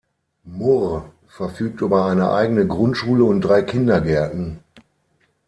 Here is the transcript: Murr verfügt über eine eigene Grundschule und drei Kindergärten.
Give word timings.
Murr 0.45 1.11
verfügt 1.27 1.79
über 1.81 2.05
eine 2.07 2.31
eigene 2.31 2.65
Grundschule 2.65 3.23
und 3.23 3.41
drei 3.41 3.61
Kindergärten. 3.61 4.61